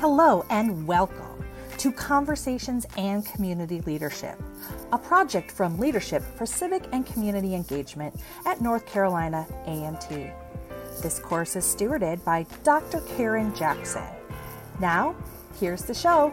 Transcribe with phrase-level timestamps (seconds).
[0.00, 1.44] Hello and welcome
[1.78, 4.40] to Conversations and Community Leadership,
[4.92, 8.14] a project from Leadership for Civic and Community Engagement
[8.46, 10.30] at North Carolina A&T.
[11.02, 13.00] This course is stewarded by Dr.
[13.16, 14.04] Karen Jackson.
[14.78, 15.16] Now,
[15.58, 16.32] here's the show.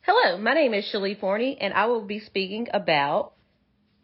[0.00, 3.32] Hello, my name is Shalee Forney, and I will be speaking about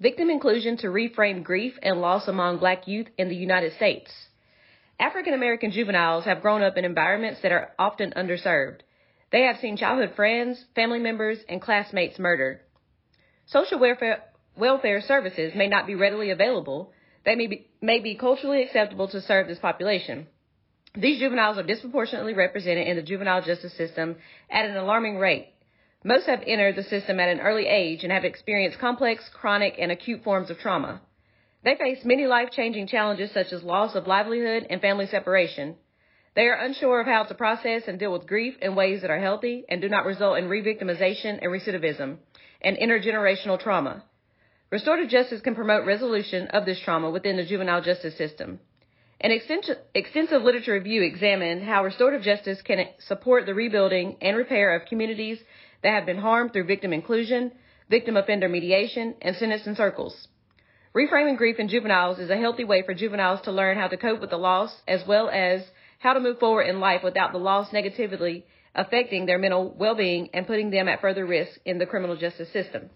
[0.01, 4.11] victim inclusion to reframe grief and loss among black youth in the United States.
[4.99, 8.80] African American juveniles have grown up in environments that are often underserved.
[9.33, 12.61] They have seen childhood friends, family members, and classmates murdered.
[13.46, 14.23] Social welfare,
[14.57, 16.93] welfare services may not be readily available.
[17.24, 20.27] They may be, may be culturally acceptable to serve this population.
[20.96, 24.16] These juveniles are disproportionately represented in the juvenile justice system
[24.51, 25.55] at an alarming rate.
[26.02, 29.93] Most have entered the system at an early age and have experienced complex, chronic, and
[29.93, 31.01] acute forms of trauma.
[31.63, 35.77] They face many life changing challenges such as loss of livelihood and family separation.
[36.35, 39.21] They are unsure of how to process and deal with grief in ways that are
[39.21, 42.16] healthy and do not result in re victimization and recidivism
[42.63, 44.05] and intergenerational trauma.
[44.71, 48.59] Restorative justice can promote resolution of this trauma within the juvenile justice system.
[49.23, 54.88] An extensive literature review examined how restorative justice can support the rebuilding and repair of
[54.88, 55.38] communities
[55.82, 57.52] that have been harmed through victim inclusion,
[57.90, 60.29] victim offender mediation, and sentencing circles.
[60.95, 64.22] Reframing grief in juveniles is a healthy way for juveniles to learn how to cope
[64.22, 65.62] with the loss as well as
[65.99, 70.47] how to move forward in life without the loss negatively affecting their mental well-being and
[70.47, 72.88] putting them at further risk in the criminal justice system.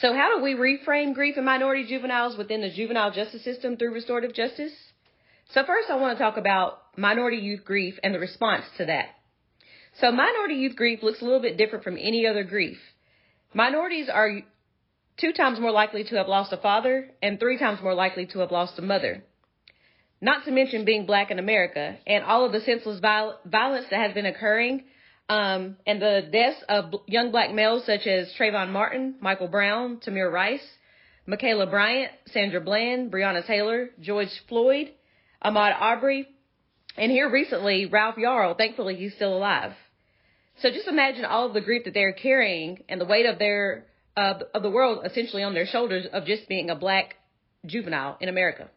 [0.00, 3.94] So how do we reframe grief in minority juveniles within the juvenile justice system through
[3.94, 4.72] restorative justice?
[5.50, 9.06] So first I want to talk about minority youth grief and the response to that.
[10.00, 12.78] So minority youth grief looks a little bit different from any other grief.
[13.54, 14.40] Minorities are
[15.16, 18.38] two times more likely to have lost a father and three times more likely to
[18.38, 19.24] have lost a mother.
[20.20, 24.00] Not to mention being black in America and all of the senseless viol- violence that
[24.00, 24.84] has been occurring
[25.28, 30.32] um, and the deaths of young black males such as Trayvon Martin, Michael Brown, Tamir
[30.32, 30.66] Rice,
[31.26, 34.90] Michaela Bryant, Sandra Bland, Breonna Taylor, George Floyd,
[35.44, 36.26] Ahmaud Arbery,
[36.96, 38.56] and here recently, Ralph Yarl.
[38.56, 39.72] Thankfully, he's still alive.
[40.60, 43.86] So just imagine all of the grief that they're carrying and the weight of their
[44.16, 47.14] uh, of the world essentially on their shoulders of just being a black
[47.64, 48.68] juvenile in America.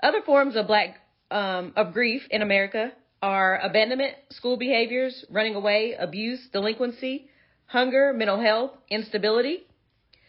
[0.00, 0.96] Other forms of black
[1.30, 2.92] um, of grief in America
[3.22, 7.28] are abandonment, school behaviors, running away, abuse, delinquency,
[7.66, 9.66] hunger, mental health, instability.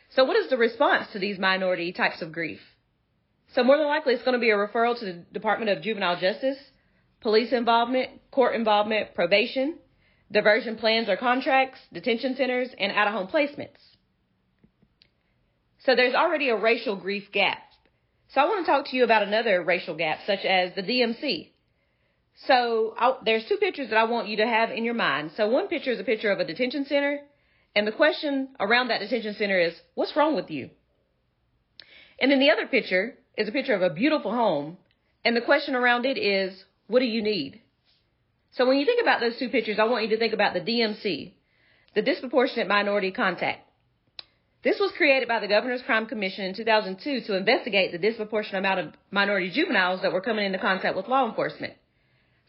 [0.09, 2.59] So what is the response to these minority types of grief?
[3.53, 6.19] So more than likely it's going to be a referral to the Department of Juvenile
[6.19, 6.57] Justice,
[7.21, 9.77] police involvement, court involvement, probation,
[10.31, 13.79] diversion plans or contracts, detention centers, and out-of-home placements.
[15.79, 17.57] So there's already a racial grief gap.
[18.29, 21.50] So I want to talk to you about another racial gap, such as the DMC.
[22.47, 25.31] So I'll, there's two pictures that I want you to have in your mind.
[25.37, 27.19] So one picture is a picture of a detention center,
[27.75, 30.69] and the question around that detention center is, what's wrong with you?
[32.19, 34.77] And then the other picture is a picture of a beautiful home,
[35.23, 37.61] and the question around it is, what do you need?
[38.51, 40.61] So when you think about those two pictures, I want you to think about the
[40.61, 41.33] DMC,
[41.95, 43.67] the disproportionate minority contact.
[44.63, 48.79] This was created by the Governor's Crime Commission in 2002 to investigate the disproportionate amount
[48.79, 51.73] of minority juveniles that were coming into contact with law enforcement.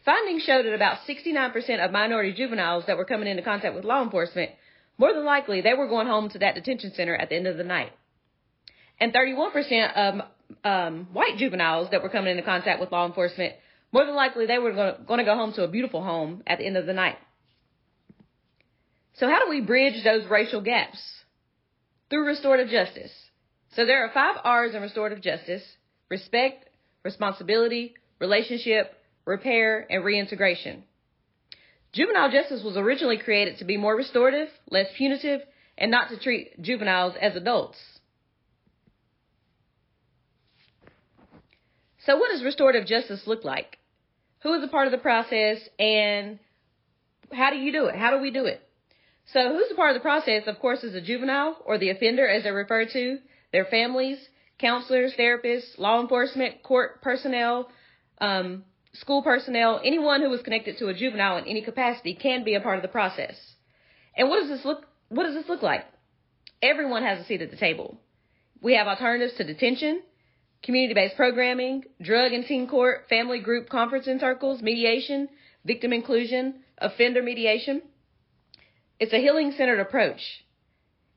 [0.05, 4.03] Findings showed that about 69% of minority juveniles that were coming into contact with law
[4.03, 4.51] enforcement,
[4.97, 7.57] more than likely they were going home to that detention center at the end of
[7.57, 7.91] the night.
[8.99, 10.21] And 31% of
[10.63, 13.53] um, white juveniles that were coming into contact with law enforcement,
[13.91, 14.73] more than likely they were
[15.07, 17.17] going to go home to a beautiful home at the end of the night.
[19.15, 20.99] So how do we bridge those racial gaps?
[22.13, 23.11] through restorative justice.
[23.75, 25.63] So there are five R's in restorative justice
[26.09, 26.69] respect,
[27.03, 28.93] responsibility, relationship,
[29.25, 30.83] repair, and reintegration.
[31.91, 35.41] Juvenile justice was originally created to be more restorative, less punitive,
[35.77, 37.77] and not to treat juveniles as adults.
[42.05, 43.77] So, what does restorative justice look like?
[44.41, 46.39] Who is a part of the process, and
[47.31, 47.95] how do you do it?
[47.95, 48.61] How do we do it?
[49.31, 52.27] So who's a part of the process, of course, is a juvenile or the offender,
[52.27, 53.19] as they're referred to,
[53.51, 54.17] their families,
[54.59, 57.69] counselors, therapists, law enforcement, court personnel,
[58.19, 62.55] um, school personnel, anyone who is connected to a juvenile in any capacity can be
[62.55, 63.35] a part of the process.
[64.15, 64.85] And what does this look?
[65.09, 65.85] What does this look like?
[66.63, 67.97] everyone has a seat at the table.
[68.61, 70.01] We have alternatives to detention,
[70.63, 75.27] community-based programming, drug and teen court, family group conference and circles, mediation,
[75.65, 77.81] victim inclusion, offender mediation.
[78.99, 80.21] It's a healing-centered approach.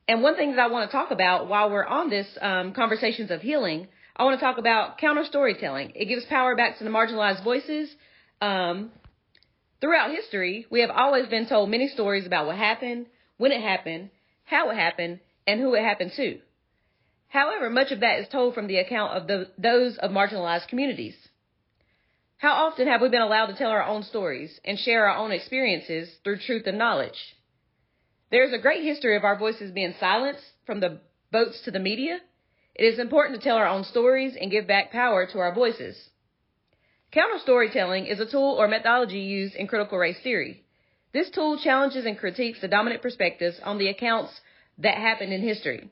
[0.09, 3.31] And one thing that I want to talk about while we're on this um, conversations
[3.31, 5.93] of healing, I want to talk about counter storytelling.
[5.95, 7.95] It gives power back to the marginalized voices.
[8.41, 8.91] Um,
[9.81, 14.11] throughout history, we have always been told many stories about what happened, when it happened,
[14.45, 16.39] how it happened, and who it happened to.
[17.29, 21.15] However, much of that is told from the account of the, those of marginalized communities.
[22.39, 25.33] How often have we been allowed to tell our own stories and share our own
[25.33, 27.37] experiences through truth and knowledge?
[28.31, 31.01] There is a great history of our voices being silenced from the
[31.33, 32.21] votes to the media.
[32.79, 35.97] It is important to tell our own stories and give back power to our voices.
[37.11, 40.63] Counter storytelling is a tool or methodology used in critical race theory.
[41.15, 44.39] This tool challenges and critiques the dominant perspectives on the accounts
[44.77, 45.89] that happened in history.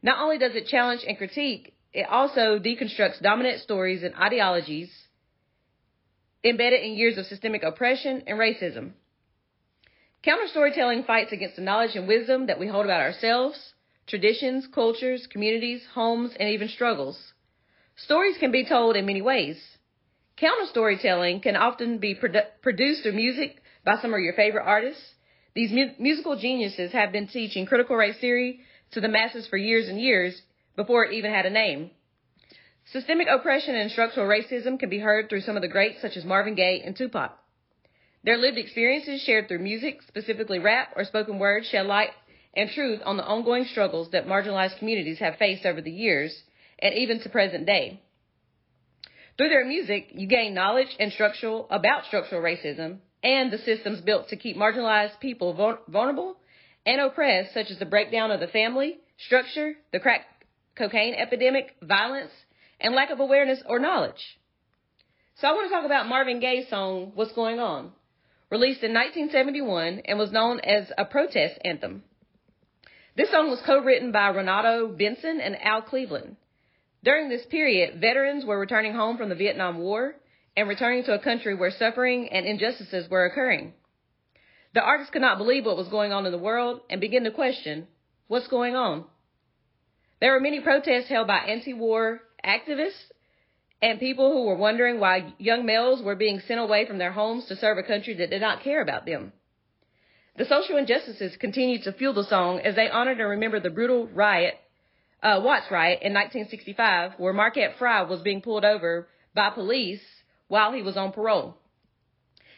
[0.00, 4.90] Not only does it challenge and critique, it also deconstructs dominant stories and ideologies
[6.44, 8.92] embedded in years of systemic oppression and racism.
[10.22, 13.71] Counter storytelling fights against the knowledge and wisdom that we hold about ourselves,
[14.06, 17.32] traditions, cultures, communities, homes, and even struggles.
[17.96, 19.60] Stories can be told in many ways.
[20.36, 25.02] Counter storytelling can often be produ- produced through music by some of your favorite artists.
[25.54, 28.60] These mu- musical geniuses have been teaching critical race theory
[28.92, 30.40] to the masses for years and years
[30.74, 31.90] before it even had a name.
[32.92, 36.24] Systemic oppression and structural racism can be heard through some of the greats such as
[36.24, 37.38] Marvin Gaye and Tupac.
[38.24, 42.10] Their lived experiences shared through music, specifically rap or spoken word, shed light
[42.54, 46.34] and truth on the ongoing struggles that marginalized communities have faced over the years
[46.78, 48.02] and even to present day.
[49.36, 54.28] Through their music, you gain knowledge and structural about structural racism and the systems built
[54.28, 56.36] to keep marginalized people vulnerable
[56.84, 60.22] and oppressed, such as the breakdown of the family structure, the crack
[60.76, 62.32] cocaine epidemic, violence,
[62.80, 64.38] and lack of awareness or knowledge.
[65.36, 67.92] So I want to talk about Marvin Gaye's song, What's Going On,
[68.50, 72.02] released in 1971 and was known as a protest anthem.
[73.14, 76.36] This song was co-written by Renaldo Benson and Al Cleveland.
[77.04, 80.14] During this period, veterans were returning home from the Vietnam War
[80.56, 83.74] and returning to a country where suffering and injustices were occurring.
[84.72, 87.30] The artists could not believe what was going on in the world and began to
[87.30, 87.86] question,
[88.28, 89.04] what's going on?
[90.22, 93.10] There were many protests held by anti-war activists
[93.82, 97.44] and people who were wondering why young males were being sent away from their homes
[97.46, 99.34] to serve a country that did not care about them.
[100.36, 104.06] The social injustices continued to fuel the song as they honored and remembered the brutal
[104.06, 104.58] riot,
[105.22, 110.00] uh, Watts riot in 1965, where Marquette Frye was being pulled over by police
[110.48, 111.58] while he was on parole.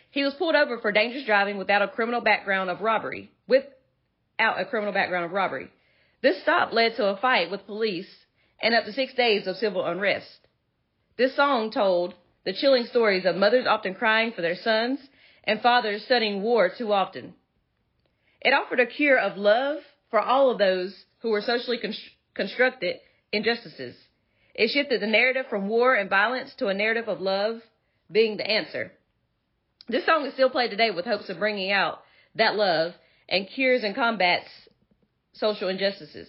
[0.08, 4.64] He was pulled over for dangerous driving without a criminal background of robbery, without a
[4.64, 5.68] criminal background of robbery.
[6.22, 8.08] This stop led to a fight with police
[8.62, 10.46] and up to six days of civil unrest.
[11.16, 15.00] This song told the chilling stories of mothers often crying for their sons
[15.42, 17.34] and fathers studying war too often.
[18.44, 19.79] It offered a cure of love
[20.11, 21.81] for all of those who were socially
[22.35, 22.96] constructed
[23.32, 23.96] injustices.
[24.55, 27.62] It shifted the narrative from war and violence to a narrative of love
[28.12, 28.93] being the answer.
[29.88, 32.00] This song is still played today with hopes of bringing out
[32.35, 32.93] that love
[33.29, 34.48] and cures and combats
[35.32, 36.29] social injustices.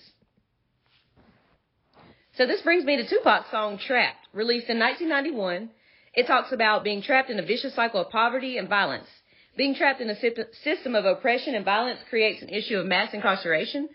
[2.38, 5.70] So this brings me to Tupac's song Trapped, released in 1991.
[6.14, 9.08] It talks about being trapped in a vicious cycle of poverty and violence.
[9.56, 10.20] Being trapped in a
[10.64, 13.88] system of oppression and violence creates an issue of mass incarceration,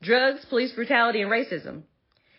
[0.00, 1.82] drugs, police brutality, and racism.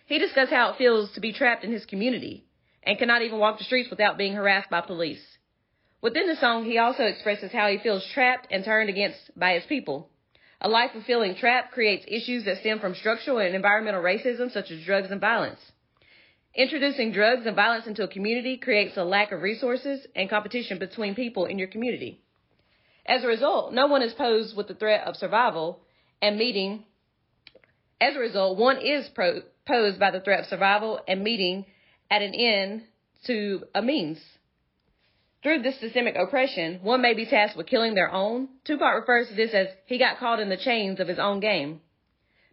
[0.05, 2.45] He discussed how it feels to be trapped in his community
[2.83, 5.21] and cannot even walk the streets without being harassed by police.
[6.01, 9.65] Within the song, he also expresses how he feels trapped and turned against by his
[9.65, 10.09] people.
[10.61, 14.71] A life of feeling trapped creates issues that stem from structural and environmental racism, such
[14.71, 15.59] as drugs and violence.
[16.55, 21.13] Introducing drugs and violence into a community creates a lack of resources and competition between
[21.13, 22.23] people in your community.
[23.09, 25.79] As a result, no one is posed with the threat of survival
[26.21, 26.85] and meeting.
[27.99, 31.65] As a result, one is pro- posed by the threat of survival and meeting
[32.11, 32.83] at an end
[33.25, 34.19] to a means.
[35.41, 38.49] Through this systemic oppression, one may be tasked with killing their own.
[38.63, 41.81] Tupac refers to this as he got caught in the chains of his own game.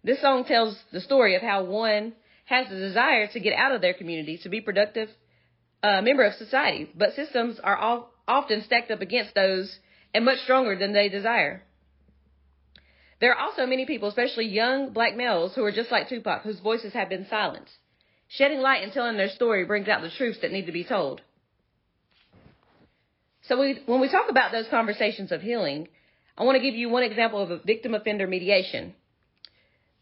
[0.03, 2.15] This song tells the story of how one
[2.47, 5.11] has the desire to get out of their community to be productive
[5.83, 9.79] uh, member of society, but systems are all, often stacked up against those
[10.15, 11.63] and much stronger than they desire.
[13.21, 16.61] There are also many people, especially young black males, who are just like Tupac, whose
[16.61, 17.73] voices have been silenced.
[18.29, 21.23] Shedding light and telling their story brings out the truths that need to be told.
[23.43, 25.89] So we, when we talk about those conversations of healing,
[26.37, 28.95] I want to give you one example of a victim offender mediation.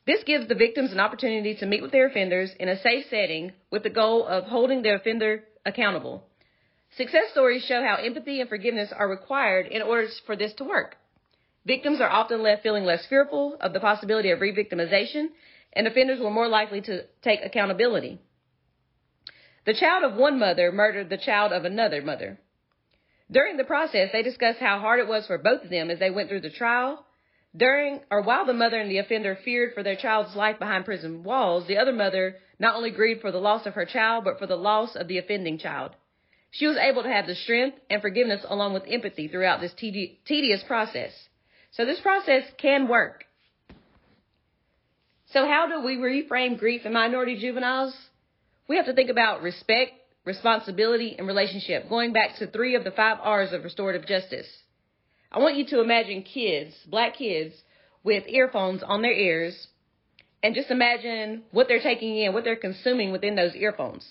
[0.07, 3.53] This gives the victims an opportunity to meet with their offenders in a safe setting
[3.71, 6.25] with the goal of holding the offender accountable.
[6.97, 10.97] Success stories show how empathy and forgiveness are required in order for this to work.
[11.67, 15.31] Victims are often left feeling less fearful of the possibility of re-victimization,
[15.73, 18.21] and offenders were more likely to take accountability.
[19.67, 22.39] The child of one mother murdered the child of another mother.
[23.31, 26.11] During the process, they discussed how hard it was for both of them as they
[26.11, 27.05] went through the trial.
[27.57, 31.25] During or while the mother and the offender feared for their child's life behind prison
[31.25, 34.47] walls, the other mother not only grieved for the loss of her child, but for
[34.47, 35.97] the loss of the offending child.
[36.55, 40.63] She was able to have the strength and forgiveness along with empathy throughout this tedious
[40.63, 41.11] process.
[41.73, 43.25] So this process can work.
[45.33, 47.93] So how do we reframe grief in minority juveniles?
[48.69, 49.95] We have to think about respect,
[50.25, 54.47] responsibility, and relationship, going back to three of the five R's of restorative justice.
[55.33, 57.57] I want you to imagine kids, black kids,
[58.05, 59.67] with earphones on their ears,
[60.41, 64.07] and just imagine what they're taking in, what they're consuming within those earphones.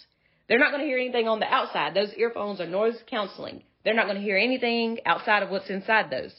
[0.54, 1.96] They're not going to hear anything on the outside.
[1.96, 3.64] Those earphones are noise canceling.
[3.84, 6.32] They're not going to hear anything outside of what's inside those.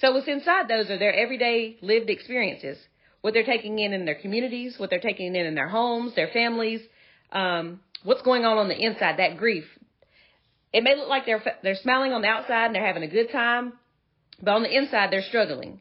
[0.00, 2.78] So what's inside those are their everyday lived experiences,
[3.20, 6.30] what they're taking in in their communities, what they're taking in in their homes, their
[6.32, 6.80] families,
[7.30, 9.62] um, what's going on on the inside, that grief.
[10.72, 13.30] It may look like they're they're smiling on the outside and they're having a good
[13.30, 13.74] time,
[14.42, 15.80] but on the inside they're struggling.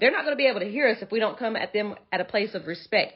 [0.00, 1.94] They're not going to be able to hear us if we don't come at them
[2.12, 3.14] at a place of respect.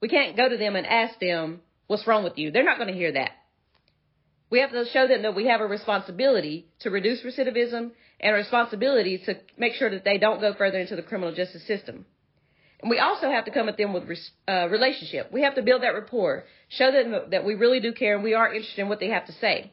[0.00, 2.94] We can't go to them and ask them, "What's wrong with you?" They're not going
[2.94, 3.32] to hear that.
[4.50, 7.90] We have to show them that we have a responsibility to reduce recidivism
[8.20, 11.66] and a responsibility to make sure that they don't go further into the criminal justice
[11.66, 12.06] system.
[12.80, 14.04] And we also have to come at them with
[14.48, 15.32] uh, relationship.
[15.32, 18.34] We have to build that rapport, show them that we really do care and we
[18.34, 19.72] are interested in what they have to say.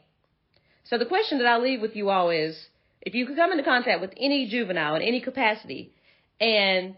[0.86, 2.58] So the question that I leave with you all is,
[3.02, 5.94] if you come into contact with any juvenile in any capacity
[6.40, 6.96] and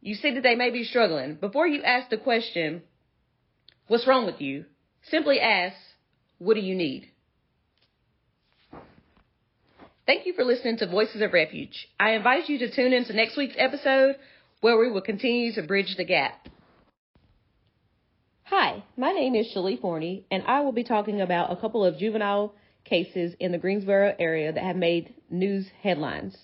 [0.00, 2.82] you see that they may be struggling, before you ask the question,
[3.88, 4.66] what's wrong with you?
[5.10, 5.76] Simply ask,
[6.38, 7.10] what do you need?
[10.06, 11.88] Thank you for listening to Voices of Refuge.
[11.98, 14.16] I invite you to tune in to next week's episode
[14.60, 16.48] where we will continue to bridge the gap.
[18.44, 21.98] Hi, my name is Shalee Forney, and I will be talking about a couple of
[21.98, 26.36] juvenile cases in the Greensboro area that have made news headlines.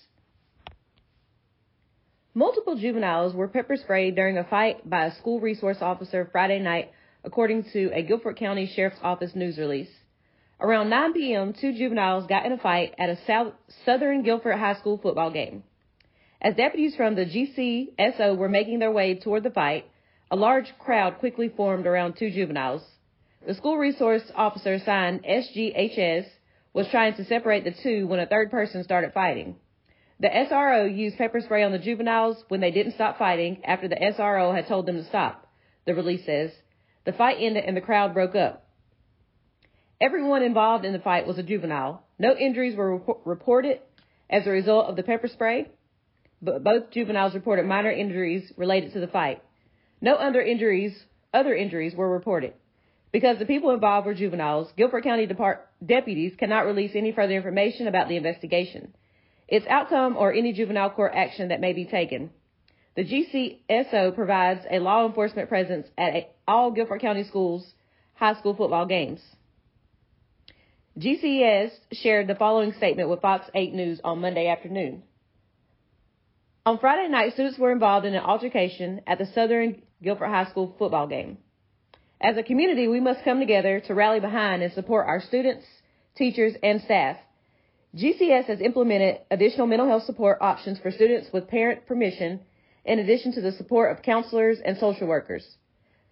[2.33, 6.91] Multiple juveniles were pepper sprayed during a fight by a school resource officer Friday night,
[7.23, 9.89] according to a Guilford County Sheriff's Office news release.
[10.59, 13.53] Around 9 p.m., two juveniles got in a fight at a South,
[13.85, 15.63] Southern Guilford High School football game.
[16.41, 19.85] As deputies from the GCSO were making their way toward the fight,
[20.29, 22.81] a large crowd quickly formed around two juveniles.
[23.45, 26.25] The school resource officer assigned SGHS
[26.73, 29.55] was trying to separate the two when a third person started fighting.
[30.19, 33.95] The SRO used pepper spray on the juveniles when they didn't stop fighting after the
[33.95, 35.47] SRO had told them to stop,
[35.85, 36.51] the release says.
[37.05, 38.65] The fight ended and the crowd broke up.
[40.01, 42.03] Everyone involved in the fight was a juvenile.
[42.19, 43.79] No injuries were rep- reported
[44.29, 45.67] as a result of the pepper spray
[46.43, 49.41] but both juveniles reported minor injuries related to the fight.
[50.01, 50.93] No other injuries,
[51.33, 52.53] other injuries were reported.
[53.13, 57.87] Because the people involved were juveniles, Guilford County Depart- deputies cannot release any further information
[57.87, 58.93] about the investigation,
[59.47, 62.31] its outcome, or any juvenile court action that may be taken.
[62.95, 67.65] The GCSO provides a law enforcement presence at a, all Guilford County schools
[68.13, 69.19] high school football games.
[70.99, 75.03] GCS shared the following statement with Fox 8 News on Monday afternoon.
[76.65, 80.75] On Friday night, students were involved in an altercation at the Southern Guilford High School
[80.77, 81.39] football game.
[82.21, 85.65] As a community, we must come together to rally behind and support our students,
[86.15, 87.17] teachers, and staff.
[87.95, 92.39] GCS has implemented additional mental health support options for students with parent permission,
[92.85, 95.45] in addition to the support of counselors and social workers.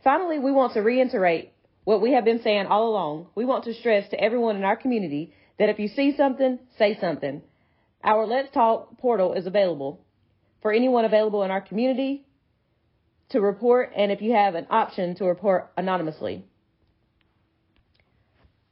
[0.03, 1.51] Finally, we want to reiterate
[1.83, 3.27] what we have been saying all along.
[3.35, 6.97] We want to stress to everyone in our community that if you see something, say
[6.99, 7.41] something.
[8.03, 9.99] Our Let's Talk portal is available
[10.61, 12.25] for anyone available in our community
[13.29, 16.43] to report, and if you have an option to report anonymously.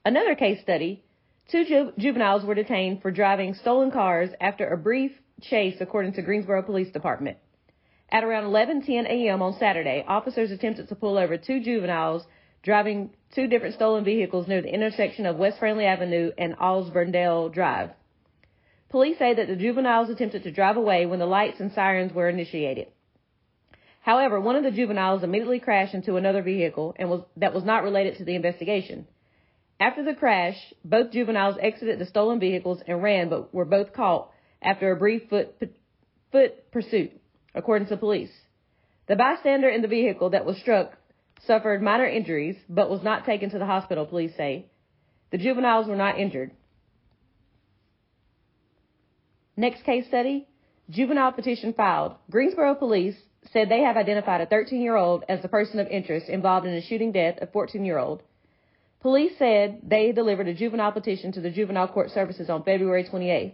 [0.06, 1.04] Another case study
[1.52, 6.22] two ju- juveniles were detained for driving stolen cars after a brief chase, according to
[6.22, 7.38] Greensboro Police Department.
[8.12, 9.42] At around 11:10 a.m.
[9.42, 12.26] on Saturday, officers attempted to pull over two juveniles
[12.64, 17.92] driving two different stolen vehicles near the intersection of West Friendly Avenue and Allsburndale Drive.
[18.90, 22.28] Police say that the juveniles attempted to drive away when the lights and sirens were
[22.28, 22.88] initiated.
[24.02, 27.84] However, one of the juveniles immediately crashed into another vehicle and was, that was not
[27.84, 29.06] related to the investigation.
[29.80, 34.32] After the crash, both juveniles exited the stolen vehicles and ran, but were both caught
[34.62, 35.56] after a brief foot,
[36.32, 37.19] foot pursuit,
[37.56, 38.32] according to police.
[39.08, 40.94] The bystander in the vehicle that was struck
[41.46, 44.68] suffered minor injuries but was not taken to the hospital, police say.
[45.32, 46.52] The juveniles were not injured.
[49.56, 50.48] Next case study
[50.90, 52.16] juvenile petition filed.
[52.32, 53.16] Greensboro police
[53.52, 56.74] said they have identified a 13 year old as the person of interest involved in
[56.74, 58.24] the shooting death of 14 year old.
[59.02, 63.54] Police said they delivered a juvenile petition to the Juvenile Court Services on February 28th.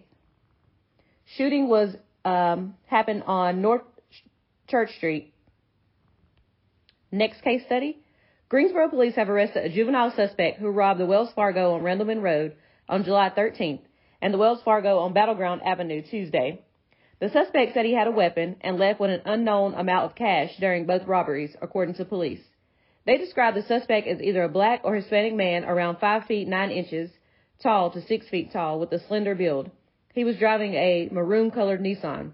[1.37, 3.83] Shooting was um, happened on North
[4.67, 5.33] Church Street.
[7.11, 7.99] Next case study.
[8.49, 12.55] Greensboro police have arrested a juvenile suspect who robbed the Wells Fargo on Randleman Road
[12.89, 13.81] on July 13th
[14.21, 16.61] and the Wells Fargo on Battleground Avenue Tuesday.
[17.19, 20.51] The suspect said he had a weapon and left with an unknown amount of cash
[20.59, 22.41] during both robberies, according to police.
[23.05, 26.71] They described the suspect as either a black or Hispanic man around 5 feet 9
[26.71, 27.11] inches
[27.61, 29.71] tall to 6 feet tall with a slender build.
[30.15, 32.31] He was driving a maroon colored Nissan.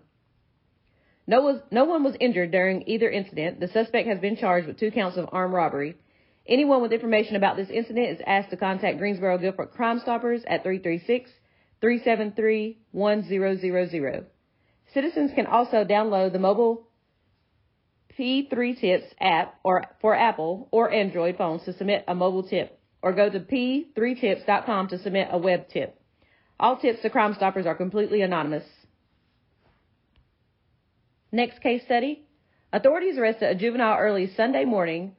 [1.25, 3.59] No, was, no one was injured during either incident.
[3.59, 5.95] The suspect has been charged with two counts of armed robbery.
[6.47, 10.61] Anyone with information about this incident is asked to contact Greensboro Guilford Crime Stoppers at
[10.61, 11.31] 336
[11.81, 14.25] 373 1000.
[14.93, 16.87] Citizens can also download the mobile
[18.15, 23.13] P3 Tips app or for Apple or Android phones to submit a mobile tip or
[23.13, 26.00] go to p3tips.com to submit a web tip.
[26.61, 28.63] All tips to Crime Stoppers are completely anonymous.
[31.31, 32.21] Next case study.
[32.71, 35.15] Authorities arrested a juvenile early Sunday morning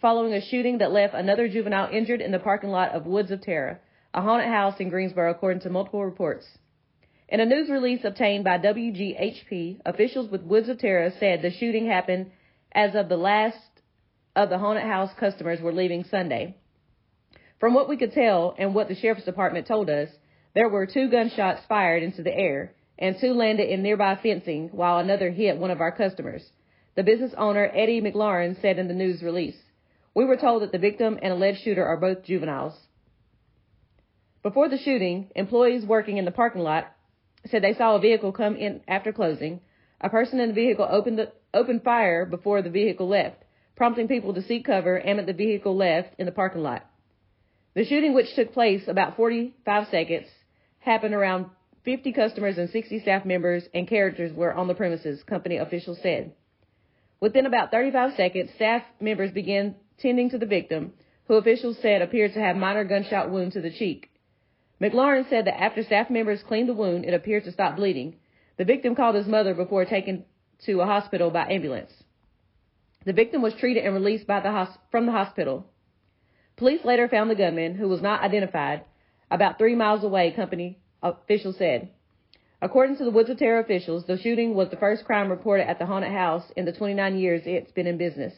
[0.00, 3.40] following a shooting that left another juvenile injured in the parking lot of Woods of
[3.40, 3.80] Terror,
[4.12, 6.44] a haunted house in Greensboro, according to multiple reports.
[7.28, 11.86] In a news release obtained by WGHP, officials with Woods of Terror said the shooting
[11.86, 12.32] happened
[12.72, 13.58] as of the last
[14.34, 16.56] of the haunted house customers were leaving Sunday.
[17.60, 20.08] From what we could tell and what the sheriff's department told us,
[20.54, 24.98] there were two gunshots fired into the air and two landed in nearby fencing while
[24.98, 26.42] another hit one of our customers.
[26.96, 29.56] The business owner, Eddie McLaurin, said in the news release.
[30.14, 32.74] We were told that the victim and alleged shooter are both juveniles.
[34.42, 36.92] Before the shooting, employees working in the parking lot
[37.46, 39.60] said they saw a vehicle come in after closing.
[40.00, 43.36] A person in the vehicle opened the, opened fire before the vehicle left,
[43.76, 46.84] prompting people to seek cover and the vehicle left in the parking lot.
[47.74, 50.26] The shooting, which took place about 45 seconds,
[50.80, 51.46] happened around
[51.84, 56.32] 50 customers and 60 staff members and characters were on the premises, company officials said.
[57.20, 60.92] Within about 35 seconds, staff members began tending to the victim,
[61.26, 64.10] who officials said appeared to have minor gunshot wound to the cheek.
[64.80, 68.16] McLaurin said that after staff members cleaned the wound, it appeared to stop bleeding.
[68.56, 70.24] The victim called his mother before taken
[70.64, 71.92] to a hospital by ambulance.
[73.04, 75.66] The victim was treated and released the from the hospital.
[76.56, 78.84] Police later found the gunman, who was not identified,
[79.30, 81.90] about three miles away, company officials said.
[82.62, 85.78] According to the Woods of Terror officials, the shooting was the first crime reported at
[85.78, 88.34] the haunted house in the 29 years it's been in business.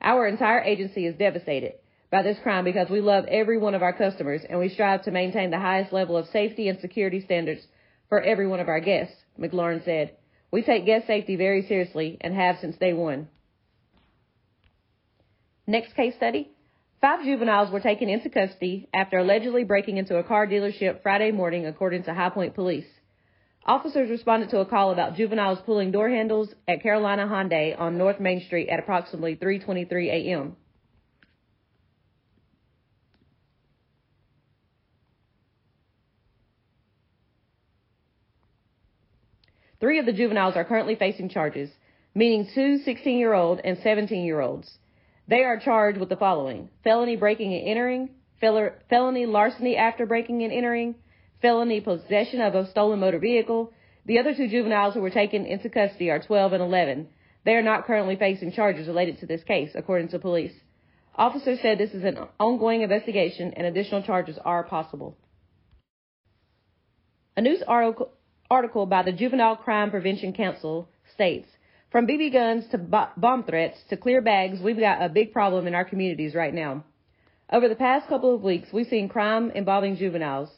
[0.00, 1.74] Our entire agency is devastated
[2.10, 5.10] by this crime because we love every one of our customers and we strive to
[5.10, 7.66] maintain the highest level of safety and security standards
[8.08, 10.16] for every one of our guests, McLaurin said.
[10.50, 13.28] We take guest safety very seriously and have since day one.
[15.66, 16.50] Next case study.
[17.02, 21.66] Five juveniles were taken into custody after allegedly breaking into a car dealership Friday morning,
[21.66, 22.86] according to High Point Police.
[23.66, 28.20] Officers responded to a call about juveniles pulling door handles at Carolina Hyundai on North
[28.20, 30.56] Main Street at approximately 3:23 a.m.
[39.80, 41.68] Three of the juveniles are currently facing charges,
[42.14, 44.78] meaning two 16 year old and 17 year olds.
[45.32, 50.52] They are charged with the following felony breaking and entering, felony larceny after breaking and
[50.52, 50.94] entering,
[51.40, 53.72] felony possession of a stolen motor vehicle.
[54.04, 57.08] The other two juveniles who were taken into custody are 12 and 11.
[57.46, 60.52] They are not currently facing charges related to this case, according to police.
[61.14, 65.16] Officers said this is an ongoing investigation and additional charges are possible.
[67.38, 68.10] A news article
[68.50, 71.48] article by the Juvenile Crime Prevention Council states,
[71.92, 75.74] from BB guns to bomb threats to clear bags, we've got a big problem in
[75.74, 76.84] our communities right now.
[77.52, 80.48] Over the past couple of weeks, we've seen crime involving juveniles.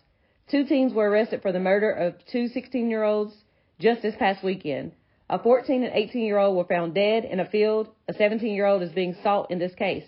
[0.48, 3.34] Two teens were arrested for the murder of two 16 year olds
[3.80, 4.92] just this past weekend.
[5.28, 7.88] A 14 and 18 year old were found dead in a field.
[8.08, 10.06] A 17 year old is being sought in this case.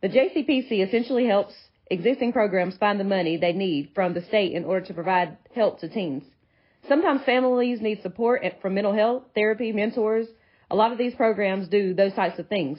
[0.00, 1.54] The JCPC essentially helps
[1.90, 5.80] Existing programs find the money they need from the state in order to provide help
[5.80, 6.24] to teens.
[6.88, 10.26] Sometimes families need support from mental health, therapy, mentors.
[10.70, 12.78] A lot of these programs do those types of things,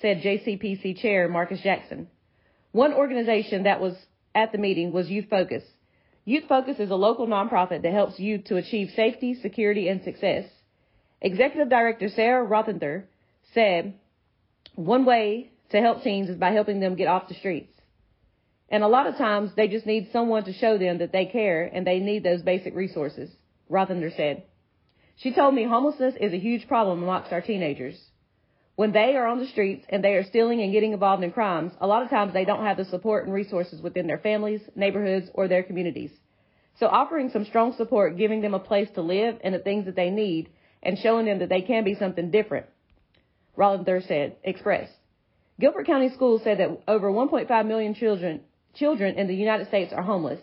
[0.00, 2.08] said JCPC Chair Marcus Jackson.
[2.72, 3.94] One organization that was
[4.34, 5.62] at the meeting was Youth Focus.
[6.24, 10.46] Youth Focus is a local nonprofit that helps youth to achieve safety, security, and success.
[11.20, 13.04] Executive Director Sarah Rothenthur
[13.52, 13.94] said,
[14.74, 17.72] one way to help teens is by helping them get off the streets.
[18.74, 21.70] And a lot of times they just need someone to show them that they care
[21.72, 23.30] and they need those basic resources,
[23.70, 24.42] Rothenthur said.
[25.14, 27.96] She told me homelessness is a huge problem amongst our teenagers.
[28.74, 31.70] When they are on the streets and they are stealing and getting involved in crimes,
[31.80, 35.30] a lot of times they don't have the support and resources within their families, neighborhoods,
[35.34, 36.10] or their communities.
[36.80, 39.94] So offering some strong support, giving them a place to live and the things that
[39.94, 40.48] they need,
[40.82, 42.66] and showing them that they can be something different,
[43.56, 44.94] Rothenthur said, expressed.
[45.60, 48.40] Guilford County Schools said that over 1.5 million children,
[48.74, 50.40] children in the United States are homeless.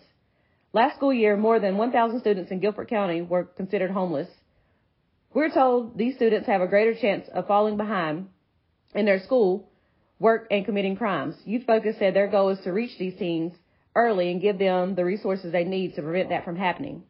[0.72, 4.28] Last school year, more than 1,000 students in Guilford County were considered homeless.
[5.34, 8.28] We're told these students have a greater chance of falling behind
[8.94, 9.68] in their school,
[10.18, 11.34] work, and committing crimes.
[11.44, 13.52] Youth Focus said their goal is to reach these teens
[13.94, 17.02] early and give them the resources they need to prevent that from happening.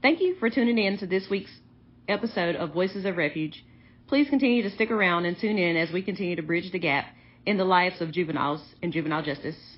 [0.00, 1.50] Thank you for tuning in to this week's
[2.06, 3.64] episode of Voices of Refuge.
[4.08, 7.14] Please continue to stick around and tune in as we continue to bridge the gap
[7.44, 9.76] in the lives of juveniles and juvenile justice.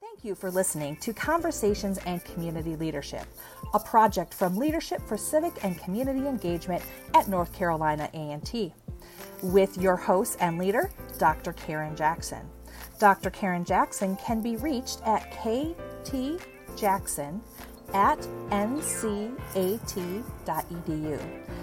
[0.00, 3.24] Thank you for listening to Conversations and Community Leadership,
[3.72, 6.82] a project from Leadership for Civic and Community Engagement
[7.14, 8.74] at North Carolina A&T,
[9.44, 11.52] with your host and leader, Dr.
[11.52, 12.50] Karen Jackson.
[12.98, 13.30] Dr.
[13.30, 17.40] Karen Jackson can be reached at ktjackson
[17.94, 18.18] at
[18.50, 19.20] ncat.edu.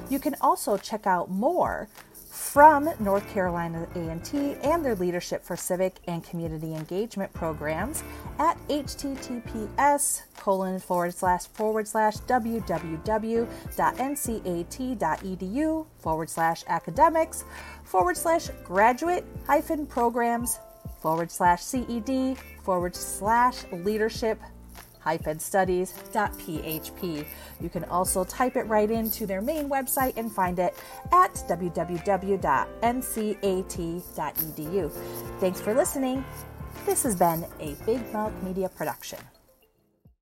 [0.10, 1.90] You can also check out more
[2.36, 8.04] from North Carolina A&T and their Leadership for Civic and Community Engagement programs
[8.40, 13.46] at https colon forward slash forward slash www.ncat.edu
[15.98, 17.46] forward slash academics
[17.86, 20.60] forward slash graduate hyphen programs
[21.02, 24.40] forward slash CED forward slash leadership
[25.42, 27.26] studies.php.
[27.62, 30.76] You can also type it right into their main website and find it
[31.12, 32.52] at www.ncat.edu.
[35.40, 36.26] Thanks for listening.
[36.86, 39.20] This has been a Big Mouth Media production.